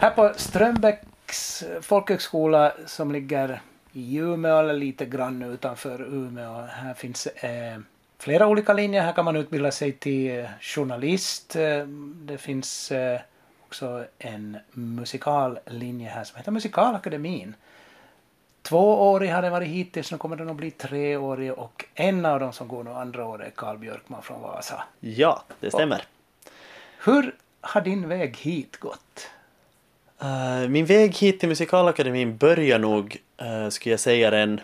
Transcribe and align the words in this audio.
Här 0.00 0.10
på 0.10 0.32
Strömbäcks 0.36 1.64
folkhögskola 1.80 2.72
som 2.86 3.12
ligger 3.12 3.60
i 3.92 4.16
Umeå 4.16 4.58
eller 4.58 4.74
lite 4.74 5.06
grann 5.06 5.42
utanför 5.42 6.02
Umeå. 6.02 6.60
Här 6.60 6.94
finns 6.94 7.26
eh, 7.26 7.78
flera 8.18 8.46
olika 8.46 8.72
linjer. 8.72 9.02
Här 9.02 9.12
kan 9.12 9.24
man 9.24 9.36
utbilda 9.36 9.70
sig 9.70 9.92
till 9.92 10.48
journalist. 10.60 11.56
Det 12.14 12.38
finns 12.38 12.92
eh, 12.92 13.20
också 13.66 14.04
en 14.18 14.56
musikallinje 14.72 16.08
här 16.10 16.24
som 16.24 16.36
heter 16.36 16.52
Musikalakademin. 16.52 17.54
Tvåårig 18.62 19.30
har 19.30 19.42
det 19.42 19.50
varit 19.50 19.68
hittills, 19.68 20.12
nu 20.12 20.18
kommer 20.18 20.36
den 20.36 20.50
att 20.50 20.56
bli 20.56 20.70
treårig 20.70 21.52
och 21.52 21.84
en 21.94 22.26
av 22.26 22.40
dem 22.40 22.52
som 22.52 22.68
går 22.68 22.84
nu 22.84 22.90
andra 22.90 23.26
året 23.26 23.46
är 23.46 23.50
Karl 23.50 23.78
Björkman 23.78 24.22
från 24.22 24.42
Vasa. 24.42 24.84
Ja, 25.00 25.42
det 25.60 25.70
stämmer. 25.70 26.04
Hur 27.04 27.34
har 27.60 27.80
din 27.80 28.08
väg 28.08 28.36
hit 28.36 28.76
gått? 28.76 29.30
Uh, 30.22 30.68
min 30.68 30.86
väg 30.86 31.16
hit 31.16 31.40
till 31.40 31.48
Musikalakademin 31.48 32.36
börjar 32.36 32.78
nog, 32.78 33.16
uh, 33.42 33.68
skulle 33.68 33.92
jag 33.92 34.00
säga, 34.00 34.30
redan, 34.30 34.60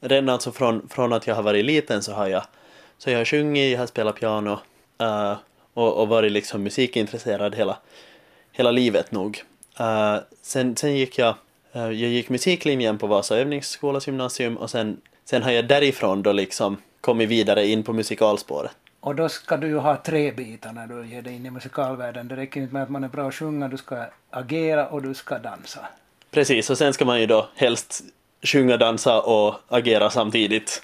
redan 0.00 0.28
alltså 0.28 0.52
från, 0.52 0.88
från 0.88 1.12
att 1.12 1.26
jag 1.26 1.34
har 1.34 1.42
varit 1.42 1.64
liten 1.64 2.02
så 2.02 2.12
har 2.12 2.26
jag, 2.26 2.42
så 2.98 3.10
jag 3.10 3.18
har 3.18 3.24
sjungit, 3.24 3.72
jag 3.72 3.78
har 3.78 3.86
spelat 3.86 4.20
piano 4.20 4.58
uh, 5.02 5.36
och, 5.74 5.96
och 5.96 6.08
varit 6.08 6.32
liksom 6.32 6.62
musikintresserad 6.62 7.54
hela, 7.54 7.76
hela 8.52 8.70
livet 8.70 9.12
nog. 9.12 9.42
sen, 10.42 10.76
sen 10.76 10.96
gick 10.96 11.18
jag, 11.18 11.34
jag 11.72 11.92
gick 11.92 12.28
musiklinjen 12.28 12.98
på 12.98 13.06
Vasa 13.06 13.38
övningsskolas 13.38 14.06
gymnasium 14.06 14.56
och 14.56 14.70
sen, 14.70 15.00
sen 15.24 15.42
har 15.42 15.50
jag 15.50 15.68
därifrån 15.68 16.22
då 16.22 16.32
liksom 16.32 16.76
kommit 17.00 17.28
vidare 17.28 17.66
in 17.66 17.82
på 17.82 17.92
musikalspåret. 17.92 18.72
Och 19.00 19.14
då 19.14 19.28
ska 19.28 19.56
du 19.56 19.66
ju 19.66 19.76
ha 19.76 19.96
tre 19.96 20.32
bitar 20.32 20.72
när 20.72 20.86
du 20.86 21.06
ger 21.06 21.22
dig 21.22 21.34
in 21.34 21.46
i 21.46 21.50
musikalvärlden. 21.50 22.28
Det 22.28 22.36
räcker 22.36 22.60
inte 22.60 22.74
med 22.74 22.82
att 22.82 22.88
man 22.88 23.04
är 23.04 23.08
bra 23.08 23.28
att 23.28 23.34
sjunga, 23.34 23.68
du 23.68 23.76
ska 23.76 24.04
agera 24.30 24.88
och 24.88 25.02
du 25.02 25.14
ska 25.14 25.38
dansa. 25.38 25.80
Precis, 26.30 26.70
och 26.70 26.78
sen 26.78 26.92
ska 26.92 27.04
man 27.04 27.20
ju 27.20 27.26
då 27.26 27.48
helst 27.54 28.02
sjunga, 28.42 28.76
dansa 28.76 29.20
och 29.20 29.54
agera 29.68 30.10
samtidigt. 30.10 30.82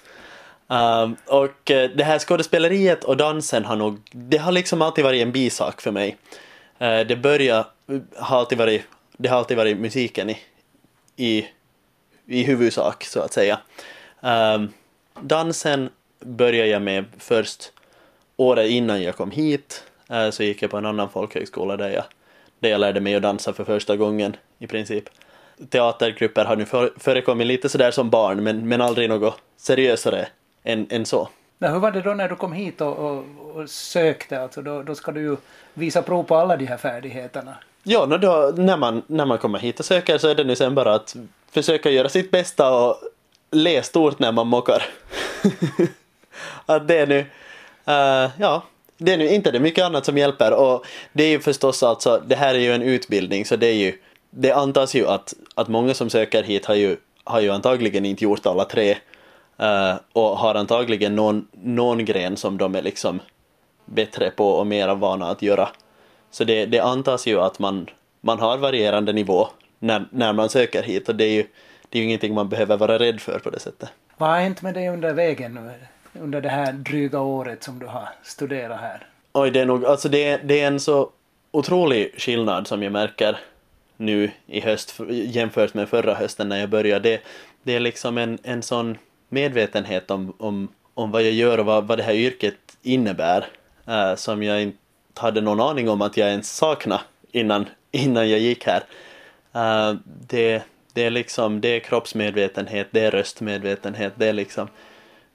Um, 0.67 1.15
och 1.25 1.71
eh, 1.71 1.89
det 1.89 2.03
här 2.03 2.19
skådespeleriet 2.19 3.03
och 3.03 3.17
dansen 3.17 3.65
har 3.65 3.75
nog, 3.75 3.99
det 4.11 4.37
har 4.37 4.51
liksom 4.51 4.81
alltid 4.81 5.03
varit 5.03 5.21
en 5.21 5.31
bisak 5.31 5.81
för 5.81 5.91
mig. 5.91 6.17
Uh, 6.81 6.99
det 6.99 7.15
börjar, 7.15 7.65
har 8.17 8.39
alltid 8.39 8.57
varit, 8.57 8.81
det 9.17 9.29
har 9.29 9.37
alltid 9.37 9.57
varit 9.57 9.77
musiken 9.77 10.29
i, 10.29 10.37
i, 11.15 11.47
i 12.25 12.43
huvudsak 12.43 13.03
så 13.03 13.19
att 13.19 13.33
säga. 13.33 13.59
Um, 14.19 14.73
dansen 15.21 15.89
började 16.19 16.69
jag 16.69 16.81
med 16.81 17.05
först 17.17 17.71
året 18.37 18.69
innan 18.69 19.03
jag 19.03 19.15
kom 19.15 19.31
hit 19.31 19.83
äh, 20.09 20.29
så 20.29 20.43
gick 20.43 20.61
jag 20.61 20.71
på 20.71 20.77
en 20.77 20.85
annan 20.85 21.09
folkhögskola 21.09 21.77
där 21.77 21.89
jag, 21.89 22.03
där 22.59 22.69
jag 22.69 22.79
lärde 22.79 22.99
mig 22.99 23.15
att 23.15 23.21
dansa 23.21 23.53
för 23.53 23.63
första 23.63 23.95
gången 23.95 24.35
i 24.59 24.67
princip. 24.67 25.03
Teatergrupper 25.69 26.45
har 26.45 26.55
nu 26.55 26.65
för, 26.65 26.93
förekommit 26.97 27.47
lite 27.47 27.69
sådär 27.69 27.91
som 27.91 28.09
barn 28.09 28.43
men, 28.43 28.67
men 28.67 28.81
aldrig 28.81 29.09
något 29.09 29.37
seriösare 29.57 30.27
än, 30.63 30.87
än 30.89 31.05
så. 31.05 31.29
Men 31.57 31.71
hur 31.71 31.79
var 31.79 31.91
det 31.91 32.01
då 32.01 32.13
när 32.13 32.29
du 32.29 32.35
kom 32.35 32.53
hit 32.53 32.81
och, 32.81 32.97
och, 32.97 33.23
och 33.53 33.69
sökte? 33.69 34.41
Alltså 34.41 34.61
då, 34.61 34.83
då 34.83 34.95
ska 34.95 35.11
du 35.11 35.21
ju 35.21 35.37
visa 35.73 36.01
prov 36.01 36.23
på 36.23 36.35
alla 36.35 36.57
de 36.57 36.65
här 36.65 36.77
färdigheterna. 36.77 37.55
Ja, 37.83 38.05
då, 38.05 38.53
när, 38.57 38.77
man, 38.77 39.01
när 39.07 39.25
man 39.25 39.37
kommer 39.37 39.59
hit 39.59 39.79
och 39.79 39.85
söker 39.85 40.17
så 40.17 40.27
är 40.27 40.35
det 40.35 40.43
nu 40.43 40.55
sen 40.55 40.75
bara 40.75 40.95
att 40.95 41.15
försöka 41.51 41.89
göra 41.89 42.09
sitt 42.09 42.31
bästa 42.31 42.79
och 42.79 42.97
le 43.51 43.83
stort 43.83 44.19
när 44.19 44.31
man 44.31 44.47
mockar. 44.47 44.83
att 46.65 46.87
det 46.87 46.97
är 46.97 47.07
nu 47.07 47.25
Uh, 47.87 48.31
ja, 48.39 48.63
det 48.97 49.13
är 49.13 49.17
nu 49.17 49.27
inte 49.27 49.51
det 49.51 49.59
mycket 49.59 49.85
annat 49.85 50.05
som 50.05 50.17
hjälper 50.17 50.53
och 50.53 50.85
det 51.13 51.23
är 51.23 51.29
ju 51.29 51.39
förstås 51.39 51.83
alltså, 51.83 52.21
det 52.25 52.35
här 52.35 52.55
är 52.55 52.59
ju 52.59 52.73
en 52.73 52.81
utbildning 52.81 53.45
så 53.45 53.55
det 53.55 53.67
är 53.67 53.73
ju, 53.73 53.93
det 54.29 54.51
antas 54.51 54.95
ju 54.95 55.07
att, 55.07 55.33
att 55.55 55.67
många 55.67 55.93
som 55.93 56.09
söker 56.09 56.43
hit 56.43 56.65
har 56.65 56.75
ju, 56.75 56.97
har 57.23 57.39
ju 57.39 57.49
antagligen 57.49 58.05
inte 58.05 58.23
gjort 58.23 58.45
alla 58.45 58.65
tre 58.65 58.91
uh, 59.61 59.95
och 60.13 60.37
har 60.37 60.55
antagligen 60.55 61.15
någon, 61.15 61.47
någon 61.51 62.05
gren 62.05 62.37
som 62.37 62.57
de 62.57 62.75
är 62.75 62.81
liksom 62.81 63.19
bättre 63.85 64.31
på 64.31 64.49
och 64.49 64.67
mera 64.67 64.95
vana 64.95 65.29
att 65.29 65.41
göra. 65.41 65.69
Så 66.31 66.43
det, 66.43 66.65
det 66.65 66.79
antas 66.79 67.27
ju 67.27 67.41
att 67.41 67.59
man, 67.59 67.89
man 68.21 68.39
har 68.39 68.57
varierande 68.57 69.13
nivå 69.13 69.47
när, 69.79 70.05
när 70.11 70.33
man 70.33 70.49
söker 70.49 70.83
hit 70.83 71.09
och 71.09 71.15
det 71.15 71.25
är 71.25 71.33
ju 71.33 71.47
det 71.89 71.97
är 71.97 72.01
ju 72.01 72.07
ingenting 72.07 72.33
man 72.33 72.49
behöver 72.49 72.77
vara 72.77 72.99
rädd 72.99 73.21
för 73.21 73.39
på 73.39 73.49
det 73.49 73.59
sättet. 73.59 73.89
Vad 74.17 74.29
har 74.29 74.39
hänt 74.39 74.61
med 74.61 74.73
dig 74.73 74.89
under 74.89 75.13
vägen 75.13 75.53
nu? 75.53 75.71
Under 76.21 76.41
det 76.41 76.49
här 76.49 76.73
dryga 76.73 77.19
året 77.19 77.63
som 77.63 77.79
du 77.79 77.85
har 77.85 78.09
studerat 78.23 78.79
här? 78.79 79.07
Oj, 79.33 79.51
det 79.51 79.59
är 79.59 79.65
nog, 79.65 79.85
alltså 79.85 80.09
det 80.09 80.23
är, 80.23 80.39
det 80.43 80.61
är 80.61 80.67
en 80.67 80.79
så 80.79 81.09
otrolig 81.51 82.13
skillnad 82.17 82.67
som 82.67 82.83
jag 82.83 82.91
märker 82.91 83.37
nu 83.97 84.31
i 84.47 84.59
höst 84.59 84.99
jämfört 85.09 85.73
med 85.73 85.89
förra 85.89 86.13
hösten 86.13 86.49
när 86.49 86.59
jag 86.59 86.69
började. 86.69 87.09
Det, 87.09 87.21
det 87.63 87.75
är 87.75 87.79
liksom 87.79 88.17
en, 88.17 88.39
en 88.43 88.61
sån 88.61 88.97
medvetenhet 89.29 90.11
om, 90.11 90.33
om, 90.37 90.67
om 90.93 91.11
vad 91.11 91.23
jag 91.23 91.31
gör 91.31 91.57
och 91.57 91.65
vad, 91.65 91.87
vad 91.87 91.97
det 91.97 92.03
här 92.03 92.13
yrket 92.13 92.55
innebär 92.81 93.45
äh, 93.87 94.15
som 94.15 94.43
jag 94.43 94.61
inte 94.61 94.77
hade 95.13 95.41
någon 95.41 95.59
aning 95.59 95.89
om 95.89 96.01
att 96.01 96.17
jag 96.17 96.29
ens 96.29 96.55
saknade 96.55 97.01
innan, 97.31 97.65
innan 97.91 98.29
jag 98.29 98.39
gick 98.39 98.67
här. 98.67 98.83
Äh, 99.53 99.95
det, 100.27 100.63
det 100.93 101.05
är 101.05 101.09
liksom, 101.09 101.61
det 101.61 101.67
är 101.67 101.79
kroppsmedvetenhet, 101.79 102.87
det 102.91 102.99
är 102.99 103.11
röstmedvetenhet, 103.11 104.13
det 104.15 104.27
är 104.27 104.33
liksom 104.33 104.67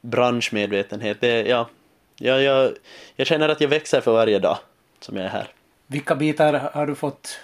branschmedvetenhet. 0.00 1.20
Det, 1.20 1.42
ja, 1.48 1.68
jag, 2.18 2.42
jag, 2.42 2.72
jag 3.16 3.26
känner 3.26 3.48
att 3.48 3.60
jag 3.60 3.68
växer 3.68 4.00
för 4.00 4.12
varje 4.12 4.38
dag 4.38 4.58
som 5.00 5.16
jag 5.16 5.24
är 5.26 5.30
här. 5.30 5.48
Vilka 5.86 6.14
bitar 6.14 6.70
har 6.72 6.86
du 6.86 6.94
fått 6.94 7.40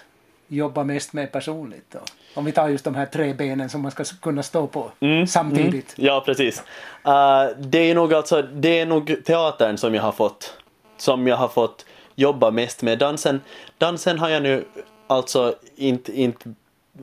jobba 0.47 0.83
mest 0.83 1.13
med 1.13 1.31
personligt 1.31 1.85
då? 1.91 1.99
Om 2.33 2.45
vi 2.45 2.51
tar 2.51 2.69
just 2.69 2.83
de 2.83 2.95
här 2.95 3.05
tre 3.05 3.33
benen 3.33 3.69
som 3.69 3.81
man 3.81 3.91
ska 3.91 4.03
kunna 4.21 4.43
stå 4.43 4.67
på 4.67 4.91
mm, 4.99 5.27
samtidigt. 5.27 5.97
Mm, 5.97 6.07
ja, 6.07 6.23
precis. 6.25 6.63
Uh, 7.07 7.57
det 7.57 7.91
är 7.91 7.95
nog 7.95 8.13
alltså, 8.13 8.41
det 8.41 8.79
är 8.79 8.85
nog 8.85 9.25
teatern 9.25 9.77
som 9.77 9.95
jag 9.95 10.01
har 10.01 10.11
fått, 10.11 10.57
som 10.97 11.27
jag 11.27 11.37
har 11.37 11.47
fått 11.47 11.85
jobba 12.15 12.51
mest 12.51 12.81
med. 12.81 12.99
Dansen, 12.99 13.41
dansen 13.77 14.19
har 14.19 14.29
jag 14.29 14.43
nu 14.43 14.65
alltså 15.07 15.55
inte, 15.75 16.21
inte 16.21 16.53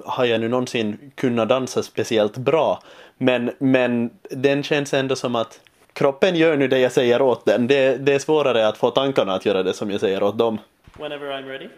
har 0.05 0.25
jag 0.25 0.41
nu 0.41 0.49
någonsin 0.49 1.12
kunnat 1.15 1.49
dansa 1.49 1.82
speciellt 1.82 2.37
bra. 2.37 2.82
Men, 3.19 3.50
men 3.59 4.10
den 4.31 4.62
känns 4.62 4.94
ändå 4.94 5.16
som 5.16 5.37
att 5.37 5.60
kroppen 5.93 6.37
gör 6.37 6.56
nu 6.56 6.69
det 6.69 6.78
jag 6.78 6.93
säger 6.93 7.22
åt 7.22 7.44
den. 7.44 7.66
Det, 7.66 7.97
det 7.97 8.15
är 8.15 8.19
svårare 8.19 8.69
att 8.69 8.78
få 8.78 8.91
tankarna 8.91 9.34
att 9.34 9.47
göra 9.47 9.62
det 9.62 9.72
som 9.72 9.91
jag 9.91 10.00
säger 10.00 10.22
åt 10.22 10.38
dem. 10.38 10.59
Whenever 10.99 11.27
I'm 11.27 11.49
ready. 11.49 11.69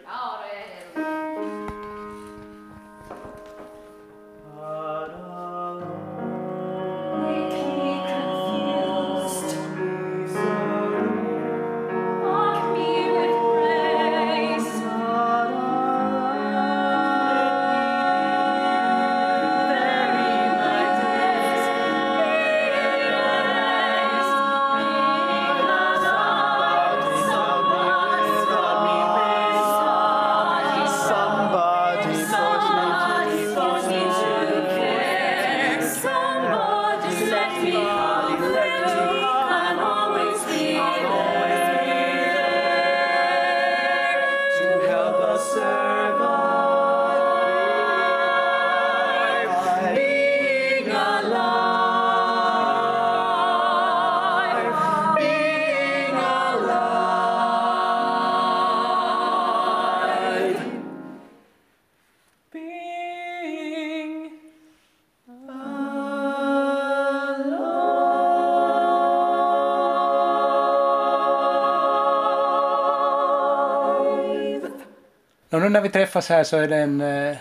När 75.77 75.81
vi 75.81 75.89
träffas 75.89 76.29
här 76.29 76.43
så 76.43 76.57
är 76.57 76.67
det 76.67 76.75
en 76.75 77.01
eh, 77.01 77.37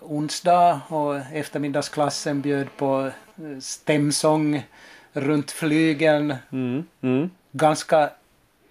onsdag 0.00 0.80
och 0.88 1.16
eftermiddagsklassen 1.16 2.40
bjöd 2.40 2.66
på 2.76 3.10
eh, 3.36 3.58
stämsång 3.60 4.66
runt 5.12 5.50
flygeln. 5.50 6.34
Mm, 6.52 6.86
mm. 7.00 7.30
Ganska 7.52 8.10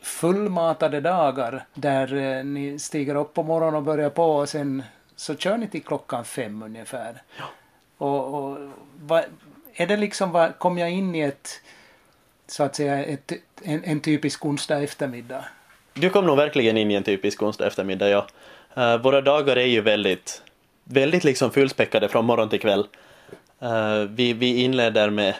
fullmatade 0.02 1.02
dagar 1.02 1.66
där 1.74 2.16
eh, 2.16 2.44
ni 2.44 2.80
stiger 2.80 3.16
upp 3.16 3.34
på 3.34 3.44
morgonen 3.44 3.76
och 3.76 3.84
börjar 3.84 4.10
på 4.10 4.36
och 4.36 4.50
sen 4.50 4.84
så 5.16 5.36
kör 5.36 5.58
ni 5.58 5.68
till 5.68 5.84
klockan 5.84 6.26
fem 6.26 6.64
ungefär. 6.64 7.22
Ja. 7.38 7.46
Och, 7.98 8.34
och 8.34 8.58
vad, 9.02 9.24
är 9.74 9.88
det 9.88 9.98
liksom, 9.98 10.32
vad, 10.32 10.58
kom 10.58 10.78
jag 10.78 10.92
in 10.92 11.16
i 11.16 11.20
ett, 11.20 11.62
så 12.48 12.64
att 12.64 12.76
säga, 12.76 13.06
ett, 13.06 13.32
en, 13.64 13.84
en 13.84 14.00
typisk 14.00 14.46
onsdag 14.46 14.84
eftermiddag? 14.84 15.46
Du 15.94 16.10
kom 16.10 16.26
nog 16.26 16.38
verkligen 16.38 16.78
in 16.78 16.92
i 16.92 16.94
en 16.94 17.04
typisk 17.04 17.44
onsdag 17.44 17.68
eftermiddag, 17.68 18.10
ja. 18.10 18.28
Uh, 18.78 18.98
våra 18.98 19.22
dagar 19.22 19.56
är 19.56 19.66
ju 19.66 19.82
väldigt, 19.82 20.44
väldigt 20.84 21.24
liksom 21.24 21.52
fullspäckade 21.52 22.10
från 22.10 22.26
morgon 22.26 22.50
till 22.50 22.60
kväll. 22.60 22.88
Uh, 23.64 24.10
vi, 24.10 24.34
vi 24.34 24.64
inleder 24.64 25.10
med, 25.10 25.36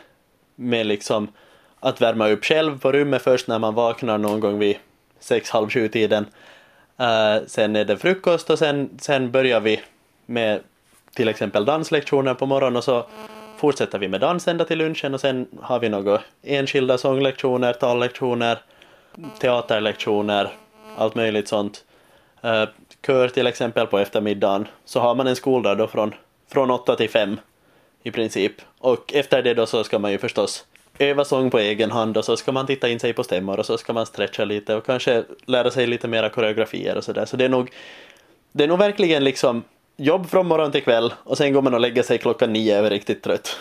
med 0.56 0.86
liksom 0.86 1.28
att 1.80 2.02
värma 2.02 2.28
upp 2.28 2.46
själv 2.46 2.80
på 2.80 2.92
rummet 2.92 3.22
först 3.22 3.48
när 3.48 3.60
man 3.60 3.74
vaknar 3.74 4.18
någon 4.18 4.40
gång 4.40 4.60
vid 4.60 4.78
sex, 5.20 5.50
halv 5.50 5.70
sju 5.70 5.88
tiden. 5.88 6.26
Uh, 7.00 7.48
sen 7.48 7.76
är 7.76 7.86
det 7.86 7.98
frukost 7.98 8.50
och 8.50 8.60
sen, 8.60 8.90
sen 9.02 9.32
börjar 9.32 9.60
vi 9.60 9.82
med 10.26 10.60
till 11.14 11.28
exempel 11.28 11.66
danslektioner 11.66 12.34
på 12.34 12.46
morgonen 12.46 12.78
och 12.78 12.84
så 12.84 13.06
fortsätter 13.58 14.00
vi 14.00 14.08
med 14.08 14.22
dans 14.22 14.48
ända 14.48 14.66
till 14.66 14.78
lunchen 14.78 15.14
och 15.14 15.22
sen 15.22 15.48
har 15.62 15.80
vi 15.80 15.90
några 15.90 16.22
enskilda 16.44 16.98
sånglektioner, 16.98 17.74
tallektioner, 17.74 18.60
teaterlektioner, 19.40 20.50
allt 20.98 21.16
möjligt 21.16 21.48
sånt. 21.48 21.84
Uh, 22.46 22.66
kör 23.06 23.28
till 23.28 23.48
exempel 23.48 23.88
på 23.88 24.00
eftermiddagen 24.00 24.68
så 24.86 25.00
har 25.00 25.16
man 25.16 25.28
en 25.28 25.36
skoldag 25.36 25.78
då 25.78 25.88
från, 25.88 26.16
från 26.48 26.72
8 26.72 26.96
till 26.96 27.10
5 27.10 27.40
i 28.04 28.12
princip. 28.12 28.54
Och 28.80 29.14
efter 29.14 29.44
det 29.44 29.54
då 29.54 29.66
så 29.66 29.84
ska 29.84 30.00
man 30.00 30.12
ju 30.12 30.18
förstås 30.18 30.66
öva 31.00 31.26
sång 31.26 31.52
på 31.52 31.60
egen 31.60 31.92
hand 31.92 32.18
och 32.18 32.26
så 32.26 32.38
ska 32.38 32.52
man 32.52 32.68
titta 32.68 32.90
in 32.90 33.00
sig 33.00 33.14
på 33.14 33.24
stämmor 33.24 33.60
och 33.60 33.66
så 33.66 33.78
ska 33.78 33.94
man 33.94 34.06
stretcha 34.06 34.46
lite 34.46 34.76
och 34.76 34.86
kanske 34.86 35.24
lära 35.46 35.72
sig 35.72 35.88
lite 35.88 36.08
mera 36.08 36.30
koreografier 36.30 36.98
och 36.98 37.04
sådär. 37.04 37.26
Så 37.26 37.38
det 37.38 37.46
är 37.46 37.50
nog, 37.50 37.72
det 38.52 38.64
är 38.64 38.68
nog 38.68 38.80
verkligen 38.80 39.24
liksom 39.24 39.64
jobb 39.98 40.30
från 40.30 40.48
morgon 40.48 40.72
till 40.72 40.84
kväll 40.84 41.14
och 41.24 41.38
sen 41.38 41.54
går 41.54 41.62
man 41.62 41.74
och 41.74 41.80
lägger 41.80 42.04
sig 42.04 42.18
klockan 42.18 42.54
nio 42.54 42.80
och 42.80 42.86
är 42.86 42.90
riktigt 42.90 43.24
trött. 43.24 43.58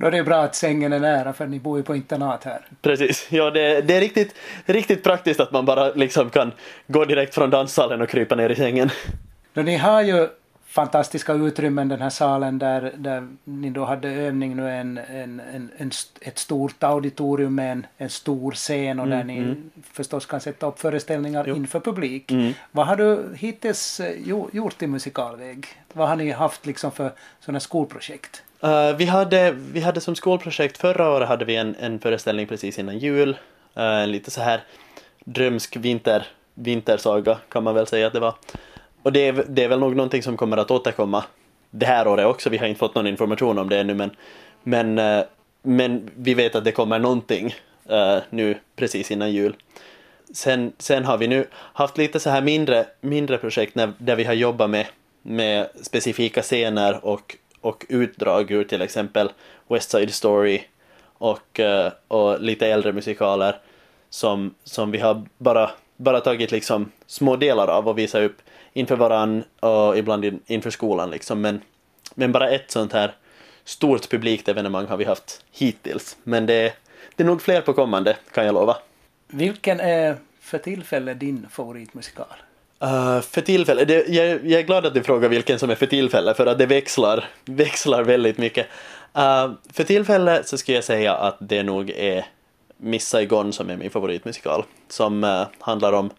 Då 0.00 0.06
är 0.06 0.10
det 0.10 0.22
bra 0.22 0.42
att 0.42 0.54
sängen 0.54 0.92
är 0.92 1.00
nära 1.00 1.32
för 1.32 1.46
ni 1.46 1.60
bor 1.60 1.78
ju 1.78 1.82
på 1.82 1.96
internat 1.96 2.44
här. 2.44 2.60
Precis, 2.82 3.26
ja 3.30 3.50
det, 3.50 3.80
det 3.80 3.96
är 3.96 4.00
riktigt, 4.00 4.34
riktigt 4.66 5.02
praktiskt 5.02 5.40
att 5.40 5.52
man 5.52 5.64
bara 5.64 5.92
liksom 5.92 6.30
kan 6.30 6.52
gå 6.86 7.04
direkt 7.04 7.34
från 7.34 7.50
danssalen 7.50 8.00
och 8.00 8.08
krypa 8.08 8.34
ner 8.34 8.50
i 8.50 8.56
sängen. 8.56 8.90
Då 9.52 9.62
ni 9.62 9.76
har 9.76 10.02
ju 10.02 10.28
fantastiska 10.66 11.32
utrymmen 11.32 11.88
den 11.88 12.00
här 12.00 12.10
salen 12.10 12.58
där, 12.58 12.92
där 12.96 13.28
ni 13.44 13.70
då 13.70 13.84
hade 13.84 14.08
övning 14.08 14.56
nu 14.56 14.70
en, 14.70 14.98
en, 14.98 15.40
en, 15.40 15.70
en 15.76 15.90
ett 16.20 16.38
stort 16.38 16.82
auditorium 16.82 17.54
med 17.54 17.72
en, 17.72 17.86
en 17.98 18.10
stor 18.10 18.52
scen 18.52 19.00
och 19.00 19.06
mm, 19.06 19.18
där 19.18 19.24
ni 19.24 19.38
mm. 19.38 19.70
förstås 19.92 20.26
kan 20.26 20.40
sätta 20.40 20.66
upp 20.66 20.80
föreställningar 20.80 21.44
jo. 21.48 21.56
inför 21.56 21.80
publik. 21.80 22.30
Mm. 22.30 22.52
Vad 22.72 22.86
har 22.86 22.96
du 22.96 23.36
hittills 23.36 24.00
eh, 24.00 24.20
gjort 24.52 24.82
i 24.82 24.86
musikalväg? 24.86 25.66
Vad 25.92 26.08
har 26.08 26.16
ni 26.16 26.30
haft 26.30 26.66
liksom 26.66 26.92
för 26.92 27.12
sådana 27.40 27.60
skolprojekt? 27.60 28.42
Uh, 28.64 28.96
vi, 28.96 29.04
hade, 29.04 29.50
vi 29.50 29.80
hade 29.80 30.00
som 30.00 30.14
skolprojekt 30.14 30.78
förra 30.78 31.10
året 31.10 31.28
hade 31.28 31.44
vi 31.44 31.56
en, 31.56 31.76
en 31.80 32.00
föreställning 32.00 32.46
precis 32.46 32.78
innan 32.78 32.98
jul. 32.98 33.36
Uh, 33.78 34.06
lite 34.06 34.30
så 34.30 34.40
här 34.40 34.62
drömsk 35.24 35.76
vinter, 35.76 36.26
vintersaga 36.54 37.38
kan 37.48 37.64
man 37.64 37.74
väl 37.74 37.86
säga 37.86 38.06
att 38.06 38.12
det 38.12 38.20
var. 38.20 38.34
Och 39.02 39.12
det 39.12 39.28
är, 39.28 39.44
det 39.48 39.64
är 39.64 39.68
väl 39.68 39.80
nog 39.80 39.96
någonting 39.96 40.22
som 40.22 40.36
kommer 40.36 40.56
att 40.56 40.70
återkomma 40.70 41.24
det 41.70 41.86
här 41.86 42.08
året 42.08 42.26
också. 42.26 42.50
Vi 42.50 42.58
har 42.58 42.66
inte 42.66 42.78
fått 42.78 42.94
någon 42.94 43.06
information 43.06 43.58
om 43.58 43.68
det 43.68 43.80
ännu 43.80 43.94
men, 43.94 44.10
men, 44.62 44.98
uh, 44.98 45.24
men 45.62 46.10
vi 46.14 46.34
vet 46.34 46.54
att 46.54 46.64
det 46.64 46.72
kommer 46.72 46.98
någonting 46.98 47.54
nu 48.30 48.58
precis 48.76 49.10
innan 49.10 49.32
jul. 49.32 49.56
Sen, 50.34 50.72
sen 50.78 51.04
har 51.04 51.18
vi 51.18 51.28
nu 51.28 51.46
haft 51.52 51.98
lite 51.98 52.20
så 52.20 52.30
här 52.30 52.42
mindre, 52.42 52.86
mindre 53.00 53.38
projekt 53.38 53.74
när, 53.74 53.92
där 53.98 54.16
vi 54.16 54.24
har 54.24 54.34
jobbat 54.34 54.70
med, 54.70 54.86
med 55.22 55.68
specifika 55.82 56.42
scener 56.42 57.04
och 57.04 57.36
och 57.60 57.86
utdrag 57.88 58.50
ur 58.50 58.64
till 58.64 58.82
exempel 58.82 59.32
West 59.68 59.90
Side 59.90 60.14
Story 60.14 60.64
och, 61.18 61.60
eh, 61.60 61.92
och 62.08 62.40
lite 62.40 62.66
äldre 62.66 62.92
musikaler 62.92 63.60
som, 64.10 64.54
som 64.64 64.90
vi 64.90 64.98
har 64.98 65.22
bara, 65.38 65.70
bara 65.96 66.20
tagit 66.20 66.50
liksom 66.50 66.92
små 67.06 67.36
delar 67.36 67.68
av 67.68 67.88
och 67.88 67.98
visat 67.98 68.22
upp 68.22 68.36
inför 68.72 68.96
varann 68.96 69.44
och 69.60 69.98
ibland 69.98 70.40
inför 70.46 70.70
skolan 70.70 71.10
liksom. 71.10 71.40
Men, 71.40 71.60
men 72.14 72.32
bara 72.32 72.50
ett 72.50 72.70
sånt 72.70 72.92
här 72.92 73.14
stort 73.64 74.10
publikt 74.10 74.48
evenemang 74.48 74.86
har 74.86 74.96
vi 74.96 75.04
haft 75.04 75.44
hittills. 75.52 76.16
Men 76.22 76.46
det, 76.46 76.74
det 77.16 77.22
är 77.22 77.26
nog 77.26 77.42
fler 77.42 77.60
på 77.60 77.72
kommande 77.72 78.16
kan 78.32 78.46
jag 78.46 78.54
lova. 78.54 78.76
Vilken 79.28 79.80
är 79.80 80.16
för 80.40 80.58
tillfället 80.58 81.20
din 81.20 81.46
favoritmusikal? 81.50 82.26
Uh, 82.84 83.20
för 83.20 83.40
tillfället, 83.40 83.88
det, 83.88 84.08
jag, 84.08 84.26
jag, 84.26 84.60
är 84.60 84.62
glad 84.62 84.86
att 84.86 84.94
du 84.94 85.02
frågar 85.02 85.28
vilken 85.28 85.58
som 85.58 85.70
är 85.70 85.74
för 85.74 85.86
tillfället 85.86 86.36
för 86.36 86.46
att 86.46 86.58
det 86.58 86.66
växlar, 86.66 87.28
växlar 87.44 88.02
väldigt 88.02 88.38
mycket. 88.38 88.66
Uh, 89.18 89.52
för 89.72 89.84
tillfället 89.84 90.48
så 90.48 90.58
skulle 90.58 90.74
jag 90.76 90.84
säga 90.84 91.14
att 91.14 91.36
det 91.40 91.62
nog 91.62 91.90
är 91.90 92.26
Miss 92.76 93.08
Saigon 93.08 93.52
som 93.52 93.70
är 93.70 93.76
min 93.76 93.90
favoritmusikal. 93.90 94.64
Som 94.88 95.24
uh, 95.24 95.46
handlar 95.58 95.92
om, 95.92 96.10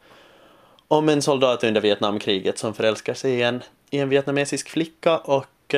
om 0.87 1.09
en 1.09 1.21
soldat 1.21 1.63
under 1.63 1.81
Vietnamkriget 1.81 2.57
som 2.57 2.73
förälskar 2.73 3.13
sig 3.13 3.31
i 3.31 3.41
en, 3.41 3.63
i 3.89 3.97
en 3.99 4.09
vietnamesisk 4.09 4.69
flicka 4.69 5.17
och, 5.17 5.75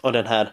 och 0.00 0.12
den 0.12 0.26
här 0.26 0.50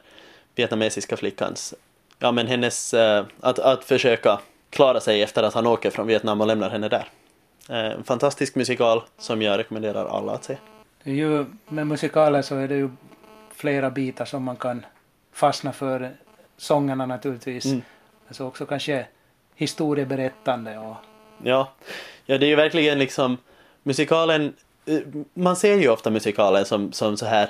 vietnamesiska 0.56 1.18
flickans, 1.18 1.74
ja 2.19 2.31
men 2.31 2.48
hennes, 2.48 2.94
att, 3.40 3.60
att 3.60 3.84
försöka 3.84 4.40
klara 4.69 5.00
sig 5.00 5.22
efter 5.22 5.44
att 5.44 5.54
han 5.54 5.68
åker 5.68 5.90
från 5.90 6.08
Vietnam 6.08 6.42
och 6.42 6.48
lämnar 6.48 6.69
henne 6.69 6.90
där. 6.90 7.08
Eh, 7.69 7.77
en 7.77 8.04
fantastisk 8.04 8.56
musikal 8.56 9.01
som 9.18 9.42
jag 9.42 9.57
rekommenderar 9.57 10.06
alla 10.06 10.31
att 10.31 10.44
se. 10.44 10.57
Det 11.04 11.12
är 11.12 11.15
ju, 11.15 11.45
med 11.68 11.88
musikaler 11.88 12.42
så 12.42 12.56
är 12.56 12.68
det 12.68 12.75
ju 12.75 12.89
flera 13.56 13.89
bitar 13.89 14.25
som 14.25 14.44
man 14.44 14.56
kan 14.56 14.86
fastna 15.33 15.74
för. 15.74 16.12
Sångerna 16.57 17.06
naturligtvis. 17.06 17.65
Mm. 17.65 17.81
Men 18.27 18.33
så 18.33 18.48
också 18.48 18.65
kanske 18.65 19.06
historieberättande 19.56 20.77
och... 20.77 20.95
Ja. 21.44 21.74
ja, 22.25 22.38
det 22.38 22.45
är 22.45 22.48
ju 22.48 22.56
verkligen 22.56 23.00
liksom 23.00 23.38
musikalen, 23.83 24.54
eh, 24.86 25.00
man 25.33 25.56
ser 25.56 25.77
ju 25.77 25.89
ofta 25.89 26.09
musikalen 26.09 26.66
som, 26.66 26.92
som 26.92 27.18
så 27.18 27.25
här 27.25 27.50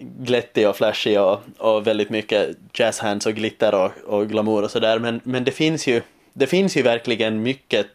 glättig 0.00 0.68
och 0.68 0.76
flashig 0.76 1.20
och, 1.20 1.40
och 1.58 1.86
väldigt 1.86 2.10
mycket 2.10 2.56
jazzhands 2.72 3.26
och 3.26 3.34
glitter 3.34 3.74
och, 3.74 3.90
och 4.06 4.28
glamour 4.28 4.62
och 4.62 4.70
sådär 4.70 4.98
men, 4.98 5.20
men 5.24 5.44
det 5.44 5.50
finns 5.50 5.86
ju 5.86 6.02
det 6.32 6.46
finns 6.46 6.76
ju 6.76 6.82
verkligen 6.82 7.42
mycket 7.42 7.86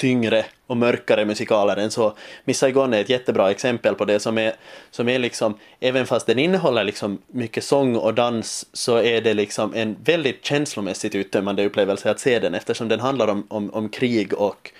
tyngre 0.00 0.44
och 0.66 0.76
mörkare 0.76 1.24
musikaler 1.24 1.76
än 1.76 1.90
så. 1.90 2.16
Miss 2.44 2.58
Saigon 2.58 2.94
är 2.94 3.00
ett 3.00 3.08
jättebra 3.08 3.50
exempel 3.50 3.94
på 3.94 4.04
det 4.04 4.20
som 4.20 4.38
är, 4.38 4.52
som 4.90 5.08
är 5.08 5.18
liksom, 5.18 5.54
även 5.80 6.06
fast 6.06 6.26
den 6.26 6.38
innehåller 6.38 6.84
liksom 6.84 7.18
mycket 7.26 7.64
sång 7.64 7.96
och 7.96 8.14
dans 8.14 8.66
så 8.72 8.96
är 8.96 9.20
det 9.20 9.34
liksom 9.34 9.74
en 9.74 9.96
väldigt 10.04 10.44
känslomässigt 10.44 11.14
uttömmande 11.14 11.64
upplevelse 11.64 12.10
att 12.10 12.20
se 12.20 12.38
den 12.38 12.54
eftersom 12.54 12.88
den 12.88 13.00
handlar 13.00 13.28
om, 13.28 13.46
om, 13.48 13.70
om 13.70 13.88
krig 13.88 14.32
och, 14.32 14.70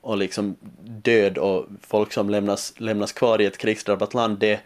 och 0.00 0.16
liksom 0.16 0.56
död 0.82 1.38
och 1.38 1.66
folk 1.86 2.12
som 2.12 2.30
lämnas, 2.30 2.74
lämnas 2.76 3.12
kvar 3.12 3.40
i 3.40 3.46
ett 3.46 3.58
krigsdrabbat 3.58 4.14
land. 4.14 4.38
Det, 4.38 4.60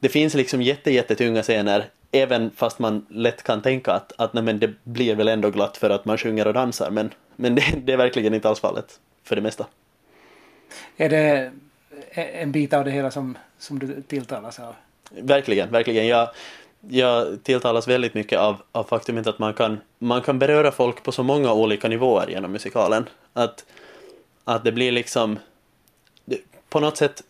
det 0.00 0.08
finns 0.08 0.34
liksom 0.34 0.62
jätte, 0.62 0.90
jättetunga 0.90 1.42
scener 1.42 1.84
även 2.12 2.50
fast 2.50 2.78
man 2.78 3.06
lätt 3.10 3.42
kan 3.42 3.62
tänka 3.62 3.92
att, 3.92 4.12
att 4.16 4.32
nej, 4.32 4.42
men 4.42 4.58
det 4.58 4.84
blir 4.84 5.14
väl 5.14 5.28
ändå 5.28 5.50
glatt 5.50 5.76
för 5.76 5.90
att 5.90 6.04
man 6.04 6.18
sjunger 6.18 6.46
och 6.46 6.54
dansar 6.54 6.90
men, 6.90 7.10
men 7.36 7.54
det, 7.54 7.64
det 7.84 7.92
är 7.92 7.96
verkligen 7.96 8.34
inte 8.34 8.48
alls 8.48 8.60
fallet 8.60 9.00
för 9.24 9.36
det 9.36 9.42
mesta. 9.42 9.66
Är 10.96 11.08
det 11.08 11.52
en 12.14 12.52
bit 12.52 12.72
av 12.72 12.84
det 12.84 12.90
hela 12.90 13.10
som, 13.10 13.38
som 13.58 13.78
du 13.78 14.02
tilltalas 14.02 14.58
av? 14.60 14.74
Verkligen, 15.10 15.70
verkligen. 15.70 16.06
Jag, 16.06 16.28
jag 16.88 17.42
tilltalas 17.42 17.88
väldigt 17.88 18.14
mycket 18.14 18.38
av, 18.38 18.56
av 18.72 18.84
faktumet 18.84 19.26
att 19.26 19.38
man 19.38 19.54
kan, 19.54 19.80
man 19.98 20.22
kan 20.22 20.38
beröra 20.38 20.72
folk 20.72 21.02
på 21.02 21.12
så 21.12 21.22
många 21.22 21.52
olika 21.52 21.88
nivåer 21.88 22.28
genom 22.28 22.52
musikalen. 22.52 23.08
Att, 23.32 23.64
att 24.44 24.64
det 24.64 24.72
blir 24.72 24.92
liksom, 24.92 25.38
på 26.68 26.80
något 26.80 26.96
sätt, 26.96 27.22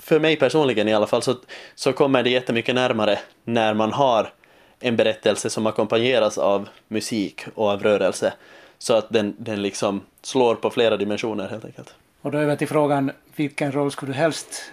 för 0.00 0.20
mig 0.20 0.36
personligen 0.36 0.88
i 0.88 0.94
alla 0.94 1.06
fall, 1.06 1.22
så, 1.22 1.36
så 1.74 1.92
kommer 1.92 2.22
det 2.22 2.30
jättemycket 2.30 2.74
närmare 2.74 3.18
när 3.44 3.74
man 3.74 3.92
har 3.92 4.32
en 4.80 4.96
berättelse 4.96 5.50
som 5.50 5.66
ackompanjeras 5.66 6.38
av 6.38 6.68
musik 6.88 7.44
och 7.54 7.68
av 7.68 7.82
rörelse. 7.82 8.32
Så 8.78 8.94
att 8.94 9.06
den, 9.10 9.34
den 9.38 9.62
liksom 9.62 10.00
slår 10.22 10.54
på 10.54 10.70
flera 10.70 10.96
dimensioner 10.96 11.48
helt 11.48 11.64
enkelt. 11.64 11.94
Och 12.20 12.30
då 12.30 12.38
över 12.38 12.56
till 12.56 12.68
frågan, 12.68 13.12
vilken 13.36 13.72
roll 13.72 13.90
skulle 13.90 14.12
du 14.12 14.16
helst 14.16 14.72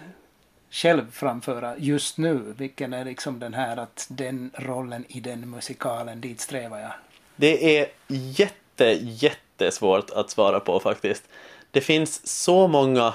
själv 0.70 1.10
framföra 1.12 1.74
just 1.78 2.18
nu? 2.18 2.54
Vilken 2.58 2.92
är 2.92 3.04
liksom 3.04 3.38
den 3.38 3.54
här 3.54 3.76
att 3.76 4.06
den 4.10 4.50
rollen 4.54 5.04
i 5.08 5.20
den 5.20 5.50
musikalen, 5.50 6.20
dit 6.20 6.40
strävar 6.40 6.78
jag? 6.78 6.92
Det 7.36 7.78
är 7.78 7.86
jätte, 8.08 8.98
jättesvårt 9.02 10.10
att 10.10 10.30
svara 10.30 10.60
på 10.60 10.80
faktiskt. 10.80 11.22
Det 11.70 11.80
finns 11.80 12.26
så 12.26 12.68
många, 12.68 13.14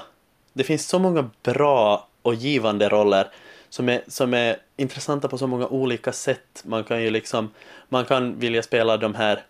det 0.53 0.63
finns 0.63 0.87
så 0.87 0.99
många 0.99 1.29
bra 1.43 2.07
och 2.21 2.35
givande 2.35 2.89
roller 2.89 3.27
som 3.69 3.89
är, 3.89 4.01
som 4.07 4.33
är 4.33 4.57
intressanta 4.77 5.27
på 5.27 5.37
så 5.37 5.47
många 5.47 5.67
olika 5.67 6.11
sätt. 6.11 6.63
Man 6.65 6.83
kan 6.83 7.03
ju 7.03 7.09
liksom, 7.09 7.49
man 7.89 8.05
kan 8.05 8.39
vilja 8.39 8.63
spela 8.63 8.97
de 8.97 9.15
här 9.15 9.43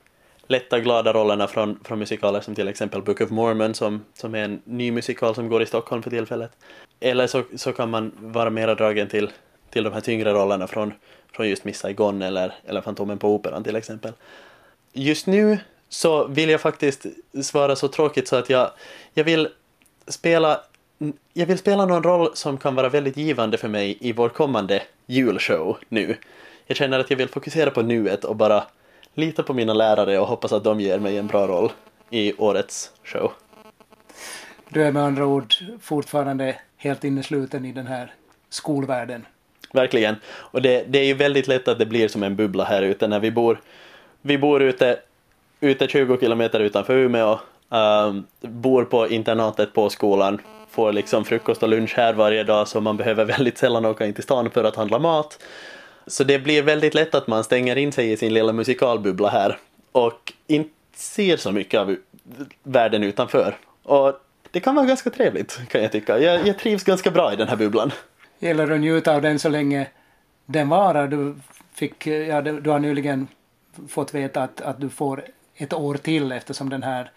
lätta 0.52 0.80
glada 0.80 1.14
rollerna 1.14 1.48
från, 1.48 1.80
från 1.84 2.00
musikaler 2.00 2.42
som 2.42 2.56
till 2.56 2.68
exempel 2.68 3.02
Book 3.02 3.22
of 3.22 3.30
Mormon 3.30 3.74
som, 3.74 4.06
som 4.14 4.36
är 4.36 4.44
en 4.44 4.62
ny 4.64 4.92
musikal 4.92 5.36
som 5.36 5.50
går 5.50 5.62
i 5.62 5.66
Stockholm 5.66 6.04
för 6.04 6.10
tillfället. 6.10 6.52
Eller 7.00 7.28
så, 7.28 7.44
så 7.56 7.74
kan 7.74 7.90
man 7.90 8.12
vara 8.20 8.50
mera 8.50 8.76
dragen 8.76 9.08
till, 9.08 9.32
till 9.70 9.84
de 9.84 9.94
här 9.94 10.02
tyngre 10.02 10.34
rollerna 10.34 10.68
från, 10.68 10.94
från 11.34 11.50
just 11.50 11.64
Miss 11.64 11.80
Saigon 11.80 12.22
eller, 12.22 12.54
eller 12.66 12.82
Fantomen 12.82 13.18
på 13.18 13.36
Operan 13.36 13.64
till 13.64 13.76
exempel. 13.76 14.12
Just 14.94 15.28
nu 15.28 15.58
så 15.90 16.28
vill 16.28 16.50
jag 16.50 16.62
faktiskt 16.62 17.06
svara 17.44 17.76
så 17.76 17.88
tråkigt 17.88 18.28
så 18.28 18.36
att 18.36 18.50
jag, 18.50 18.72
jag 19.14 19.24
vill 19.24 19.48
spela 20.08 20.62
jag 21.34 21.46
vill 21.46 21.58
spela 21.58 21.86
någon 21.86 22.04
roll 22.04 22.30
som 22.34 22.58
kan 22.58 22.76
vara 22.76 22.90
väldigt 22.90 23.18
givande 23.18 23.58
för 23.58 23.68
mig 23.68 23.98
i 24.00 24.14
vår 24.14 24.30
kommande 24.30 24.82
julshow 25.06 25.78
nu. 25.90 26.18
Jag 26.66 26.78
känner 26.78 27.00
att 27.00 27.10
jag 27.10 27.18
vill 27.18 27.30
fokusera 27.30 27.72
på 27.72 27.82
nuet 27.82 28.26
och 28.26 28.36
bara 28.36 28.64
lita 29.14 29.44
på 29.44 29.54
mina 29.54 29.74
lärare 29.74 30.20
och 30.20 30.28
hoppas 30.28 30.52
att 30.52 30.64
de 30.64 30.80
ger 30.80 31.00
mig 31.00 31.18
en 31.18 31.28
bra 31.28 31.48
roll 31.48 31.72
i 32.10 32.34
årets 32.38 32.92
show. 33.04 33.32
Du 34.70 34.84
är 34.84 34.92
med 34.92 35.04
andra 35.04 35.26
ord 35.26 35.54
fortfarande 35.82 36.56
helt 36.78 37.04
innesluten 37.04 37.66
i 37.66 37.72
den 37.72 37.88
här 37.88 38.14
skolvärlden. 38.50 39.26
Verkligen. 39.74 40.16
Och 40.26 40.62
det, 40.62 40.84
det 40.88 41.00
är 41.00 41.06
ju 41.06 41.14
väldigt 41.14 41.48
lätt 41.48 41.68
att 41.68 41.80
det 41.80 41.86
blir 41.86 42.08
som 42.08 42.24
en 42.24 42.36
bubbla 42.36 42.64
här 42.64 42.82
ute 42.82 43.08
när 43.08 43.20
vi 43.20 43.32
bor. 43.32 43.62
Vi 44.22 44.38
bor 44.38 44.62
ute, 44.62 45.00
ute 45.60 45.88
20 45.88 46.18
kilometer 46.18 46.60
utanför 46.60 46.98
Umeå, 46.98 47.40
um, 47.70 48.26
bor 48.42 48.86
på 48.86 49.08
internatet 49.08 49.74
på 49.74 49.90
skolan, 49.90 50.42
får 50.70 50.94
liksom 50.94 51.26
frukost 51.26 51.64
och 51.64 51.70
lunch 51.70 51.94
här 51.98 52.14
varje 52.14 52.44
dag 52.44 52.68
så 52.68 52.82
man 52.82 52.98
behöver 52.98 53.26
väldigt 53.26 53.58
sällan 53.58 53.86
åka 53.86 54.06
in 54.06 54.14
till 54.14 54.24
stan 54.24 54.52
för 54.52 54.64
att 54.64 54.76
handla 54.76 55.00
mat. 55.00 55.40
Så 56.12 56.24
det 56.24 56.40
blir 56.40 56.64
väldigt 56.64 56.94
lätt 56.94 57.16
att 57.16 57.28
man 57.28 57.44
stänger 57.44 57.76
in 57.76 57.92
sig 57.92 58.12
i 58.12 58.18
sin 58.18 58.34
lilla 58.34 58.54
musikalbubbla 58.54 59.30
här 59.30 59.58
och 59.92 60.34
inte 60.48 60.74
ser 60.96 61.38
så 61.38 61.52
mycket 61.52 61.80
av 61.80 61.96
världen 62.64 63.04
utanför. 63.04 63.58
Och 63.84 64.14
det 64.52 64.60
kan 64.60 64.76
vara 64.76 64.86
ganska 64.86 65.10
trevligt 65.10 65.60
kan 65.70 65.82
jag 65.82 65.92
tycka. 65.92 66.20
Jag, 66.20 66.48
jag 66.48 66.60
trivs 66.60 66.84
ganska 66.84 67.12
bra 67.12 67.34
i 67.34 67.36
den 67.36 67.48
här 67.48 67.56
bubblan. 67.56 67.92
Gäller 68.40 68.72
att 68.72 68.80
njuta 68.80 69.16
av 69.16 69.22
den 69.22 69.40
så 69.40 69.50
länge 69.50 69.88
den 70.46 70.70
varar. 70.70 71.08
Du, 71.08 71.36
fick, 71.74 72.08
ja, 72.08 72.42
du, 72.42 72.62
du 72.62 72.70
har 72.70 72.80
nyligen 72.80 73.28
fått 73.90 74.14
veta 74.14 74.44
att, 74.44 74.62
att 74.62 74.82
du 74.82 74.90
får 74.90 75.24
ett 75.56 75.74
år 75.74 75.96
till 75.96 76.32
eftersom 76.32 76.70
den 76.70 76.84
här 76.84 77.12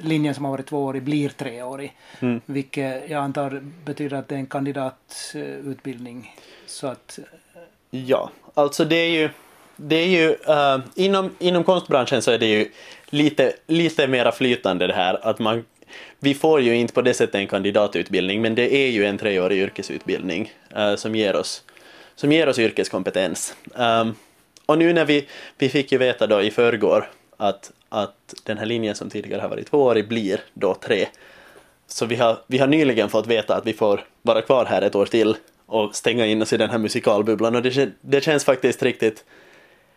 linjen 0.00 0.34
som 0.34 0.44
har 0.44 0.52
varit 0.52 0.66
tvåårig 0.66 1.02
blir 1.02 1.28
treårig. 1.28 1.96
Mm. 2.20 2.40
Vilket 2.46 3.10
jag 3.10 3.22
antar 3.22 3.62
betyder 3.84 4.16
att 4.16 4.28
det 4.28 4.34
är 4.34 4.38
en 4.38 4.46
kandidatutbildning. 4.46 6.34
Så 6.66 6.86
att... 6.86 7.18
Ja, 7.90 8.30
alltså 8.54 8.84
det 8.84 8.96
är 8.96 9.10
ju, 9.10 9.28
det 9.76 9.96
är 9.96 10.06
ju 10.06 10.28
uh, 10.28 10.78
inom, 10.94 11.30
inom 11.38 11.64
konstbranschen 11.64 12.22
så 12.22 12.30
är 12.30 12.38
det 12.38 12.46
ju 12.46 12.70
lite, 13.10 13.52
lite 13.66 14.06
mera 14.06 14.32
flytande 14.32 14.86
det 14.86 14.94
här 14.94 15.26
att 15.26 15.38
man 15.38 15.64
vi 16.18 16.34
får 16.34 16.60
ju 16.60 16.76
inte 16.76 16.94
på 16.94 17.02
det 17.02 17.14
sättet 17.14 17.34
en 17.34 17.46
kandidatutbildning 17.46 18.42
men 18.42 18.54
det 18.54 18.74
är 18.74 18.90
ju 18.90 19.06
en 19.06 19.18
treårig 19.18 19.58
yrkesutbildning 19.58 20.52
uh, 20.76 20.96
som, 20.96 21.14
ger 21.14 21.36
oss, 21.36 21.62
som 22.14 22.32
ger 22.32 22.48
oss 22.48 22.58
yrkeskompetens. 22.58 23.54
Um, 23.74 24.14
och 24.66 24.78
nu 24.78 24.92
när 24.92 25.04
vi, 25.04 25.28
vi 25.58 25.68
fick 25.68 25.92
ju 25.92 25.98
veta 25.98 26.26
då 26.26 26.42
i 26.42 26.50
förrgår 26.50 27.10
att, 27.36 27.72
att 27.88 28.34
den 28.44 28.58
här 28.58 28.66
linjen 28.66 28.94
som 28.94 29.10
tidigare 29.10 29.40
har 29.40 29.48
varit 29.48 29.70
tvåårig 29.70 30.08
blir 30.08 30.40
då 30.54 30.74
tre. 30.74 31.06
Så 31.86 32.06
vi 32.06 32.16
har, 32.16 32.38
vi 32.46 32.58
har 32.58 32.66
nyligen 32.66 33.08
fått 33.08 33.26
veta 33.26 33.56
att 33.56 33.66
vi 33.66 33.72
får 33.72 34.04
vara 34.22 34.42
kvar 34.42 34.64
här 34.64 34.82
ett 34.82 34.94
år 34.94 35.06
till 35.06 35.36
och 35.66 35.96
stänga 35.96 36.26
in 36.26 36.42
oss 36.42 36.52
i 36.52 36.56
den 36.56 36.70
här 36.70 36.78
musikalbubblan 36.78 37.56
och 37.56 37.62
det, 37.62 37.90
det 38.00 38.20
känns 38.20 38.44
faktiskt 38.44 38.82
riktigt, 38.82 39.24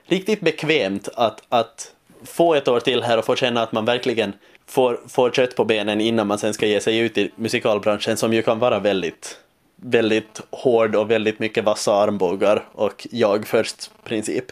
riktigt 0.06 0.42
bekvämt 0.42 1.10
att, 1.16 1.44
att 1.50 1.94
få 2.24 2.54
ett 2.54 2.68
år 2.68 2.80
till 2.80 3.04
här 3.04 3.18
och 3.18 3.26
få 3.26 3.36
känna 3.36 3.62
att 3.62 3.72
man 3.72 3.86
verkligen 3.86 4.34
får, 4.66 5.00
får 5.08 5.32
kött 5.32 5.56
på 5.56 5.66
benen 5.66 6.02
innan 6.02 6.28
man 6.28 6.38
sen 6.38 6.54
ska 6.54 6.68
ge 6.68 6.80
sig 6.80 6.98
ut 6.98 7.18
i 7.18 7.32
musikalbranschen 7.36 8.18
som 8.18 8.34
ju 8.34 8.42
kan 8.42 8.60
vara 8.60 8.80
väldigt, 8.80 9.38
väldigt 9.76 10.42
hård 10.52 10.96
och 10.96 11.12
väldigt 11.12 11.40
mycket 11.40 11.64
vassa 11.64 11.94
armbågar 11.94 12.66
och 12.72 13.08
jag 13.12 13.48
först 13.48 13.92
princip. 14.04 14.46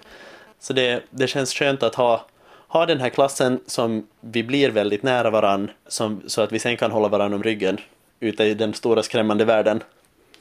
Så 0.60 0.74
det, 0.74 1.04
det 1.10 1.28
känns 1.28 1.54
skönt 1.54 1.84
att 1.84 1.96
ha, 1.96 2.26
ha 2.68 2.86
den 2.86 3.00
här 3.00 3.10
klassen 3.10 3.60
som 3.66 4.08
vi 4.22 4.44
blir 4.44 4.70
väldigt 4.70 5.04
nära 5.04 5.30
varann 5.30 5.72
som, 5.88 6.22
så 6.28 6.42
att 6.42 6.52
vi 6.52 6.60
sen 6.60 6.78
kan 6.78 6.92
hålla 6.92 7.08
varann 7.08 7.34
om 7.34 7.44
ryggen 7.44 7.78
ute 8.20 8.44
i 8.44 8.54
den 8.54 8.74
stora 8.74 9.04
skrämmande 9.04 9.46
världen. 9.46 9.84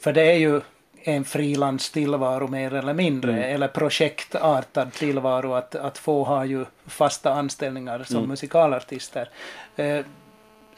För 0.01 0.13
det 0.13 0.23
är 0.23 0.37
ju 0.37 0.61
en 1.03 1.25
frilanstillvaro 1.25 2.49
mer 2.49 2.75
eller 2.75 2.95
mindre, 2.95 3.33
mm. 3.33 3.55
eller 3.55 3.69
projektartad 3.69 4.93
tillvaro 4.93 5.53
att, 5.53 5.75
att 5.75 5.99
få 5.99 6.25
ha 6.25 6.45
ju 6.45 6.65
fasta 6.87 7.33
anställningar 7.33 8.05
som 8.05 8.17
mm. 8.17 8.29
musikalartister. 8.29 9.29
Eh, 9.77 10.01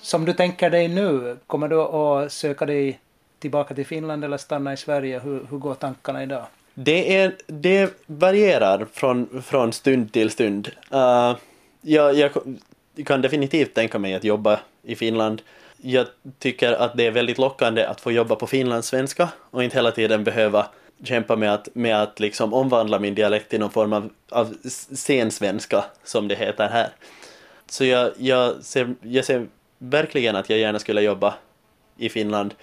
som 0.00 0.24
du 0.24 0.32
tänker 0.32 0.70
dig 0.70 0.88
nu, 0.88 1.36
kommer 1.46 1.68
du 1.68 1.80
att 1.80 2.32
söka 2.32 2.66
dig 2.66 2.98
tillbaka 3.38 3.74
till 3.74 3.86
Finland 3.86 4.24
eller 4.24 4.36
stanna 4.36 4.72
i 4.72 4.76
Sverige? 4.76 5.18
Hur, 5.18 5.46
hur 5.50 5.58
går 5.58 5.74
tankarna 5.74 6.22
idag? 6.22 6.44
Det, 6.74 7.16
är, 7.16 7.36
det 7.46 7.90
varierar 8.06 8.86
från, 8.92 9.42
från 9.42 9.72
stund 9.72 10.12
till 10.12 10.30
stund. 10.30 10.70
Uh, 10.92 11.36
jag, 11.80 12.14
jag 12.14 12.30
kan 13.06 13.22
definitivt 13.22 13.74
tänka 13.74 13.98
mig 13.98 14.14
att 14.14 14.24
jobba 14.24 14.60
i 14.82 14.96
Finland 14.96 15.42
jag 15.80 16.06
tycker 16.38 16.72
att 16.72 16.96
det 16.96 17.06
är 17.06 17.10
väldigt 17.10 17.38
lockande 17.38 17.84
att 17.84 18.00
få 18.00 18.12
jobba 18.12 18.34
på 18.34 18.46
finlandssvenska 18.46 19.28
och 19.50 19.64
inte 19.64 19.76
hela 19.76 19.90
tiden 19.90 20.24
behöva 20.24 20.66
kämpa 21.04 21.36
med 21.36 21.54
att, 21.54 21.68
med 21.74 22.02
att 22.02 22.20
liksom 22.20 22.54
omvandla 22.54 22.98
min 22.98 23.14
dialekt 23.14 23.50
till 23.50 23.60
någon 23.60 23.70
form 23.70 23.92
av, 23.92 24.10
av 24.30 24.54
scensvenska 24.94 25.84
som 26.04 26.28
det 26.28 26.34
heter 26.34 26.68
här. 26.68 26.88
Så 27.66 27.84
jag, 27.84 28.12
jag, 28.16 28.64
ser, 28.64 28.94
jag 29.02 29.24
ser 29.24 29.46
verkligen 29.78 30.36
att 30.36 30.50
jag 30.50 30.58
gärna 30.58 30.78
skulle 30.78 31.00
jobba 31.00 31.34
i 31.96 32.08
Finland. 32.08 32.54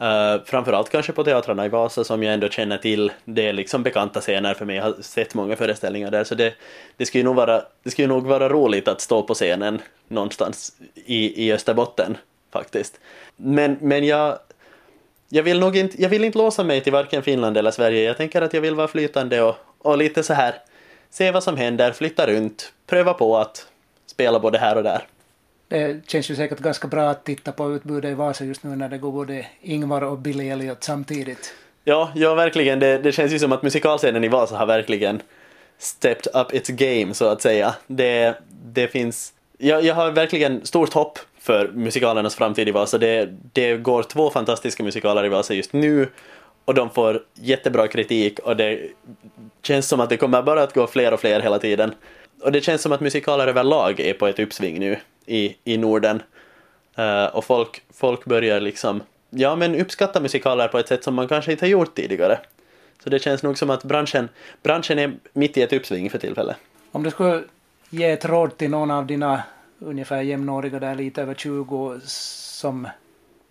Uh, 0.00 0.44
framförallt 0.44 0.90
kanske 0.90 1.12
på 1.12 1.24
teatrarna 1.24 1.66
i 1.66 1.68
Vasa 1.68 2.04
som 2.04 2.22
jag 2.22 2.34
ändå 2.34 2.48
känner 2.48 2.78
till. 2.78 3.12
Det 3.24 3.48
är 3.48 3.52
liksom 3.52 3.82
bekanta 3.82 4.20
scener 4.20 4.54
för 4.54 4.64
mig. 4.64 4.76
Jag 4.76 4.82
har 4.82 4.94
sett 5.00 5.34
många 5.34 5.56
föreställningar 5.56 6.10
där 6.10 6.24
så 6.24 6.34
det, 6.34 6.54
det, 6.96 7.06
skulle, 7.06 7.24
nog 7.24 7.36
vara, 7.36 7.62
det 7.82 7.90
skulle 7.90 8.08
nog 8.08 8.26
vara 8.26 8.48
roligt 8.48 8.88
att 8.88 9.00
stå 9.00 9.22
på 9.22 9.34
scenen 9.34 9.82
någonstans 10.08 10.72
i, 10.94 11.46
i 11.46 11.52
Österbotten 11.52 12.16
faktiskt. 12.58 13.00
Men, 13.36 13.76
men 13.80 14.06
jag, 14.06 14.38
jag 15.28 15.42
vill 15.42 15.60
nog 15.60 15.76
inte, 15.76 16.02
jag 16.02 16.08
vill 16.08 16.24
inte 16.24 16.38
låsa 16.38 16.64
mig 16.64 16.80
till 16.80 16.92
varken 16.92 17.22
Finland 17.22 17.56
eller 17.56 17.70
Sverige. 17.70 18.02
Jag 18.02 18.16
tänker 18.16 18.42
att 18.42 18.54
jag 18.54 18.60
vill 18.60 18.74
vara 18.74 18.88
flytande 18.88 19.42
och, 19.42 19.56
och 19.78 19.98
lite 19.98 20.22
så 20.22 20.32
här 20.34 20.54
se 21.10 21.30
vad 21.30 21.42
som 21.42 21.56
händer, 21.56 21.92
flytta 21.92 22.26
runt, 22.26 22.72
pröva 22.86 23.14
på 23.14 23.38
att 23.38 23.66
spela 24.06 24.40
både 24.40 24.58
här 24.58 24.76
och 24.76 24.82
där. 24.82 25.06
Det 25.68 26.08
känns 26.08 26.30
ju 26.30 26.36
säkert 26.36 26.58
ganska 26.58 26.88
bra 26.88 27.10
att 27.10 27.24
titta 27.24 27.52
på 27.52 27.74
utbudet 27.74 28.10
i 28.10 28.14
Vasa 28.14 28.44
just 28.44 28.62
nu 28.62 28.76
när 28.76 28.88
det 28.88 28.98
går 28.98 29.12
både 29.12 29.46
Ingvar 29.60 30.02
och 30.02 30.18
Billy 30.18 30.48
Elliot 30.48 30.84
samtidigt. 30.84 31.54
Ja, 31.84 32.12
ja 32.14 32.34
verkligen. 32.34 32.78
Det, 32.78 32.98
det 32.98 33.12
känns 33.12 33.32
ju 33.32 33.38
som 33.38 33.52
att 33.52 33.62
musikalscenen 33.62 34.24
i 34.24 34.28
Vasa 34.28 34.56
har 34.56 34.66
verkligen 34.66 35.22
stepped 35.78 36.26
up 36.34 36.54
its 36.54 36.68
game 36.68 37.14
så 37.14 37.26
att 37.26 37.42
säga. 37.42 37.74
Det, 37.86 38.34
det 38.48 38.88
finns... 38.88 39.32
Jag, 39.58 39.84
jag 39.84 39.94
har 39.94 40.10
verkligen 40.10 40.66
stort 40.66 40.92
hopp 40.92 41.18
för 41.46 41.68
musikalernas 41.68 42.34
framtid 42.34 42.68
i 42.68 42.70
Vasa. 42.70 42.98
Det, 42.98 43.28
det 43.52 43.76
går 43.76 44.02
två 44.02 44.30
fantastiska 44.30 44.82
musikaler 44.82 45.24
i 45.24 45.28
Vasa 45.28 45.54
just 45.54 45.72
nu 45.72 46.08
och 46.64 46.74
de 46.74 46.90
får 46.90 47.22
jättebra 47.34 47.88
kritik 47.88 48.38
och 48.38 48.56
det 48.56 48.80
känns 49.62 49.88
som 49.88 50.00
att 50.00 50.08
det 50.08 50.16
kommer 50.16 50.42
bara 50.42 50.62
att 50.62 50.74
gå 50.74 50.86
fler 50.86 51.12
och 51.12 51.20
fler 51.20 51.40
hela 51.40 51.58
tiden. 51.58 51.94
Och 52.42 52.52
det 52.52 52.60
känns 52.60 52.82
som 52.82 52.92
att 52.92 53.00
musikaler 53.00 53.46
överlag 53.46 54.00
är 54.00 54.14
på 54.14 54.26
ett 54.26 54.38
uppsving 54.38 54.80
nu 54.80 54.98
i, 55.26 55.56
i 55.64 55.76
Norden. 55.76 56.22
Uh, 56.98 57.36
och 57.36 57.44
folk, 57.44 57.82
folk 57.94 58.24
börjar 58.24 58.60
liksom, 58.60 59.02
ja 59.30 59.56
men 59.56 59.74
uppskatta 59.74 60.20
musikaler 60.20 60.68
på 60.68 60.78
ett 60.78 60.88
sätt 60.88 61.04
som 61.04 61.14
man 61.14 61.28
kanske 61.28 61.52
inte 61.52 61.64
har 61.64 61.70
gjort 61.70 61.94
tidigare. 61.94 62.38
Så 63.04 63.10
det 63.10 63.18
känns 63.18 63.42
nog 63.42 63.58
som 63.58 63.70
att 63.70 63.84
branschen, 63.84 64.28
branschen 64.62 64.98
är 64.98 65.12
mitt 65.32 65.56
i 65.56 65.62
ett 65.62 65.72
uppsving 65.72 66.10
för 66.10 66.18
tillfället. 66.18 66.56
Om 66.92 67.02
du 67.02 67.10
skulle 67.10 67.42
ge 67.90 68.10
ett 68.10 68.24
råd 68.24 68.56
till 68.56 68.70
någon 68.70 68.90
av 68.90 69.06
dina 69.06 69.42
ungefär 69.78 70.22
jämnåriga 70.22 70.78
där 70.78 70.94
lite 70.94 71.22
över 71.22 71.34
20 71.34 72.00
som 72.04 72.88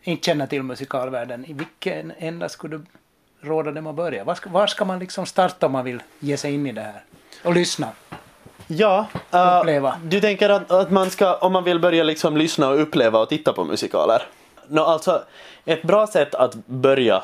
inte 0.04 0.26
känner 0.26 0.48
till 0.48 0.64
musikalvärlden, 0.64 1.46
i 1.46 1.54
vilken 1.54 2.14
ända 2.18 2.50
skulle 2.50 2.78
du 2.78 2.86
råda 3.42 3.72
dem 3.72 3.88
att 3.88 3.96
börja? 3.96 4.24
Var 4.24 4.36
ska, 4.36 4.50
var 4.50 4.68
ska 4.68 4.86
man 4.86 5.00
liksom 5.00 5.26
starta 5.26 5.66
om 5.66 5.72
man 5.72 5.86
vill 5.86 6.04
ge 6.20 6.38
sig 6.38 6.54
in 6.54 6.68
i 6.68 6.72
det 6.72 6.82
här? 6.82 7.04
Och 7.44 7.54
lyssna? 7.54 7.88
Ja, 8.68 9.08
uh, 9.34 9.98
du 10.04 10.22
tänker 10.22 10.50
att, 10.50 10.72
att, 10.72 10.92
man 10.92 11.10
ska, 11.10 11.36
om 11.36 11.54
man 11.54 11.64
vill 11.64 11.80
börja 11.80 12.04
liksom 12.04 12.38
lyssna 12.38 12.70
och 12.70 12.82
uppleva 12.82 13.20
och 13.20 13.30
titta 13.30 13.54
på 13.54 13.64
musikaler? 13.64 14.22
No, 14.68 14.80
alltså, 14.80 15.24
ett 15.66 15.84
bra 15.84 16.08
sätt 16.08 16.36
att 16.36 16.56
börja 16.66 17.24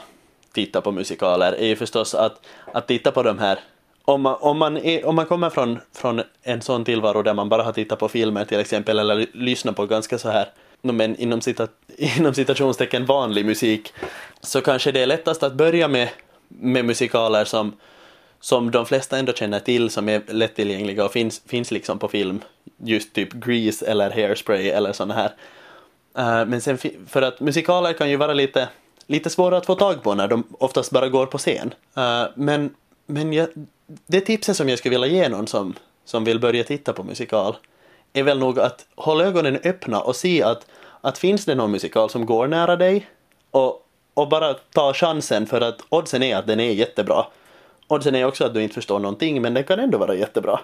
titta 0.54 0.82
på 0.82 0.92
musikaler 0.92 1.52
är 1.52 1.68
ju 1.68 1.76
förstås 1.76 2.16
att, 2.16 2.46
att 2.74 2.88
titta 2.88 3.12
på 3.12 3.24
de 3.24 3.40
här 3.40 3.60
om 4.12 4.22
man, 4.22 4.38
om 4.40 4.58
man, 4.58 4.78
är, 4.78 5.06
om 5.06 5.16
man 5.16 5.26
kommer 5.26 5.50
från, 5.50 5.80
från 5.94 6.22
en 6.44 6.62
sån 6.62 6.86
tillvaro 6.86 7.22
där 7.22 7.34
man 7.34 7.50
bara 7.50 7.64
har 7.64 7.72
tittat 7.72 8.00
på 8.00 8.10
filmer 8.10 8.46
till 8.46 8.60
exempel 8.60 9.00
eller 9.00 9.28
lyssnat 9.34 9.76
på 9.76 9.86
ganska 9.86 10.18
så 10.18 10.30
här 10.30 10.50
men 10.82 11.16
inom, 11.16 11.42
cita, 11.42 11.68
inom 12.18 12.34
citationstecken 12.34 13.06
vanlig 13.06 13.46
musik 13.46 13.94
så 14.42 14.62
kanske 14.62 14.92
det 14.92 15.00
är 15.00 15.08
lättast 15.08 15.44
att 15.44 15.54
börja 15.54 15.88
med, 15.88 16.10
med 16.48 16.86
musikaler 16.86 17.46
som, 17.46 17.74
som 18.40 18.72
de 18.72 18.86
flesta 18.86 19.18
ändå 19.18 19.34
känner 19.34 19.60
till 19.60 19.90
som 19.90 20.10
är 20.10 20.22
lättillgängliga 20.28 21.06
och 21.06 21.12
finns, 21.12 21.42
finns 21.48 21.72
liksom 21.72 22.00
på 22.00 22.08
film 22.08 22.42
just 22.78 23.14
typ 23.14 23.34
Grease 23.34 23.86
eller 23.86 24.12
Hairspray 24.12 24.70
eller 24.70 24.94
såna 24.94 25.14
här 25.14 25.32
uh, 26.18 26.50
men 26.50 26.62
sen 26.62 26.78
för 27.08 27.22
att 27.22 27.40
musikaler 27.40 27.94
kan 27.94 28.10
ju 28.10 28.16
vara 28.16 28.34
lite 28.34 28.70
lite 29.08 29.30
svåra 29.30 29.58
att 29.58 29.66
få 29.66 29.76
tag 29.76 30.04
på 30.04 30.14
när 30.14 30.28
de 30.28 30.44
oftast 30.60 30.92
bara 30.92 31.10
går 31.10 31.26
på 31.26 31.38
scen. 31.38 31.74
Uh, 31.98 32.26
men 32.36 32.76
men 33.12 33.34
jag, 33.34 33.48
det 34.08 34.22
tipset 34.22 34.58
som 34.58 34.70
jag 34.70 34.80
skulle 34.80 35.00
vilja 35.00 35.22
ge 35.22 35.30
någon 35.30 35.48
som, 35.48 35.74
som 36.06 36.24
vill 36.24 36.40
börja 36.40 36.64
titta 36.64 36.94
på 36.94 37.04
musikal 37.04 37.56
är 38.14 38.24
väl 38.24 38.40
nog 38.40 38.60
att 38.60 38.86
hålla 38.96 39.24
ögonen 39.24 39.60
öppna 39.64 40.02
och 40.02 40.16
se 40.16 40.44
att, 40.44 40.68
att 41.02 41.18
finns 41.18 41.46
det 41.46 41.56
någon 41.56 41.72
musikal 41.72 42.10
som 42.10 42.26
går 42.26 42.48
nära 42.48 42.76
dig 42.76 43.08
och, 43.52 43.88
och 44.14 44.30
bara 44.30 44.54
ta 44.54 44.94
chansen 44.94 45.48
för 45.48 45.62
att 45.62 45.82
oddsen 45.90 46.24
är 46.24 46.38
att 46.38 46.48
den 46.48 46.60
är 46.60 46.72
jättebra. 46.72 47.26
Oddsen 47.88 48.16
är 48.16 48.26
också 48.26 48.46
att 48.46 48.54
du 48.54 48.64
inte 48.64 48.76
förstår 48.76 49.00
någonting 49.00 49.42
men 49.42 49.54
den 49.54 49.64
kan 49.64 49.80
ändå 49.80 49.98
vara 49.98 50.16
jättebra. 50.16 50.60